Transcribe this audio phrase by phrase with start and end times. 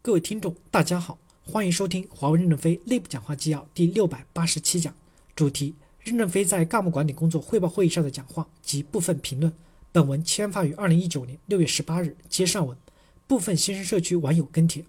[0.00, 4.94] 各位听众，大家好，欢迎收听华为任正非内部讲话纪要第六百八十七讲，
[5.34, 9.52] 主题：任正非在干部管理工作汇报会议上的讲话及部分评论。
[9.90, 12.78] 本文签发于二零一九年六月十八日，接上文。
[13.26, 14.84] 部分新生社区网友跟帖，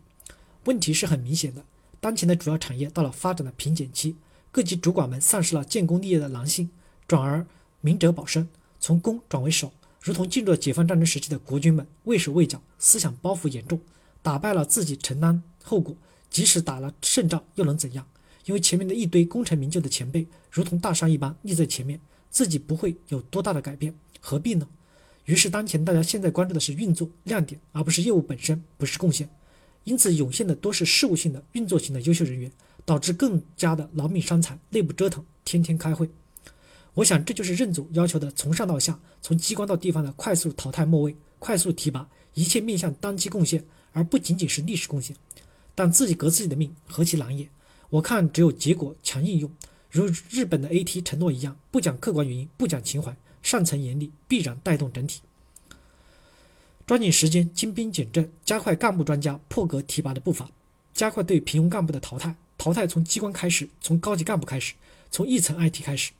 [0.65, 1.65] 问题是很明显的，
[1.99, 4.15] 当前的主要产业到了发展的瓶颈期，
[4.51, 6.69] 各级主管们丧失了建功立业的狼性，
[7.07, 7.45] 转而
[7.81, 8.47] 明哲保身，
[8.79, 13.81] 从攻转为守，如同进入了解放战争时期的国军们，畏手畏脚，思想包袱严重。
[14.21, 15.95] 打败了自己承担后果，
[16.29, 18.05] 即使打了胜仗又能怎样？
[18.45, 21.99] 因为前面的一堆功成名就的前辈如同大山一般立在前面，
[22.31, 24.67] 自己不会有多大的改变，何必呢？
[25.25, 29.29] 于是当前大家现在关注的是运作亮点，而不是业务本身，不是贡献。
[29.83, 32.51] 因此涌现的多是事务性的运作型的优秀人员，
[32.85, 36.09] 导致更加的劳命伤财，内部折腾，天天开会。
[36.95, 43.63] 我想这就是任总要求的从上到下，从机关到地方的快速淘汰末位，快速提拔，一切面向当期贡献。
[43.93, 45.15] 而不仅仅是历史贡献，
[45.75, 47.49] 但自己革自己的命，何其难也！
[47.89, 49.51] 我看只有结果强应用，
[49.89, 55.21] 如日本的 AT 承诺一样，不讲客观原因，不讲情怀，上层严厉，必然带动整体。
[56.85, 60.49] 抓紧时间精兵简政，加快干部专家破格提拔的步伐，
[60.93, 62.35] 加快对平庸干部的淘汰。
[62.57, 64.73] 淘汰从机关开始，从高级干部开始，
[65.09, 66.11] 从一层 IT 开始，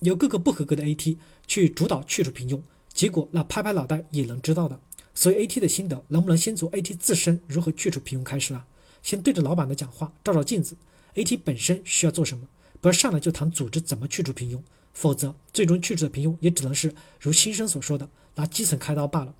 [0.00, 2.60] 由各个不合格的 AT 去主导去除平庸，
[2.92, 4.80] 结果那拍拍脑袋也能知道的。
[5.20, 8.64] 所以，AT 的心得能不能先从 AT 自身如何去除平庸开始呢？
[9.02, 10.74] 先对着老板的讲话，照照镜子。
[11.14, 12.48] AT 本身需要做什么？
[12.80, 14.62] 不要上来就谈组织怎么去除平庸，
[14.94, 19.34] 否则最终去除的平庸也只能是如新生所说的拿基层开刀罢了。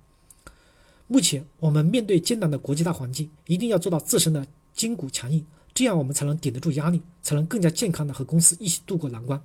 [1.07, 5.43] 目前我们面对艰难的国际大环境，一定要做到自身的筋骨强硬，
[5.73, 9.43] 这样我们才能顶得住压力，才能更加健康的和公司一起度过难关。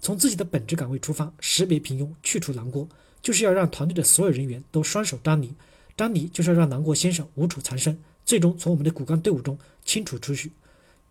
[0.00, 2.88] 从自己的本职岗位出发，识别平庸，去除难锅。
[3.20, 5.50] 就是要让团队的所有人员都双手张离，
[5.96, 10.50] 张离就是要让南国先生无处藏身，最终从我们的骨干队伍中清除出去。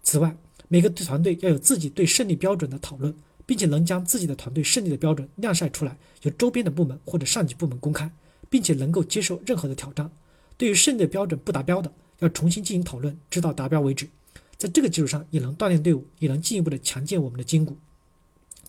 [0.03, 0.35] 此外，
[0.67, 8.11] 每个团队要有自己对胜利标准的讨论，并且能将自己的团队胜利的标准晾晒出来，由周边的部门或者上级部门公开，
[8.49, 10.11] 并且能够接受任何的挑战。
[10.57, 11.89] 对于胜利的标准不达标的，
[12.19, 14.09] 要重新进行讨论，直到达标为止。
[14.57, 17.77] 在这个基础上，也能锻炼队伍，也能进一步的强健我们的筋骨。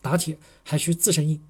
[0.00, 1.40] 打铁还需自身硬。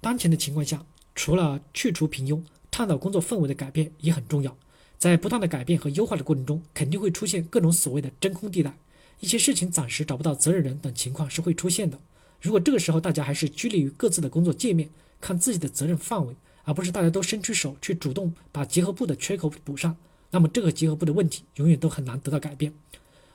[0.00, 0.84] 当前的情况下。
[1.18, 2.42] 除了去除平庸，
[2.76, 4.54] 探讨工作氛围的改变也很重要。
[4.98, 8.76] 在不断的改变和优化的过程中，肯定会出现各种所谓的真空地带，
[9.18, 11.98] 一些事情暂时找不到责任人等情况是会出现的。
[12.38, 14.90] 如果这个时候大家还是拘泥于各自的工作界面，
[15.22, 19.96] 看自己的责任范围，而不是大家都伸出手去主动把结合部的缺口补上，
[20.30, 22.70] 那么这个结合部的问题永远都很难得到改变。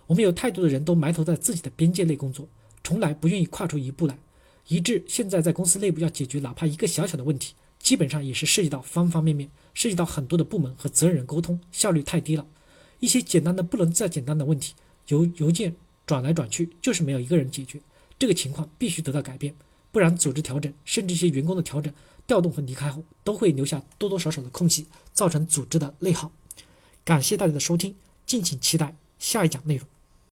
[0.06, 2.47] 我们有太多的人都埋头在自己的边界内工作，
[2.84, 4.16] 从来不愿意跨出一步来，
[4.68, 7.56] 以致现在在公司内部要解决哪怕一个小小的问题。
[7.81, 12.46] 基本上也是涉及到方方面面，涉及到很多的部门和责任人沟通效率太低了。
[13.00, 14.75] 一些简单的不能再简单的问题，
[15.08, 15.75] 由邮件
[16.06, 17.81] 转来转去就是没有一个人解决。
[18.20, 19.56] 这个情况必须得到改变，
[19.91, 21.91] 不然组织调整，甚至一些员工的调整、
[22.28, 26.31] 调动和离开后，都会留下多多少少的空隙，造成组织的内耗。
[27.03, 27.96] 感谢大家的收听，
[28.28, 29.88] 敬请期待下一讲内容。